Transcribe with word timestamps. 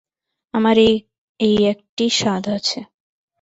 আমার 0.53 0.75
এই 1.39 1.55
একটি 1.65 2.05
সাধ 2.11 2.43
আছে। 2.49 2.79